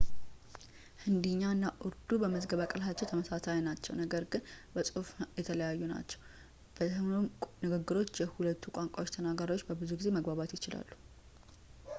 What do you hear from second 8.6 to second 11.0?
ቋንቋ ተናጋሪዎች ብዙ ጊዜ መግባባት ይችላሉ